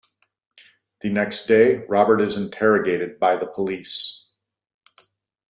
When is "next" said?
1.11-1.45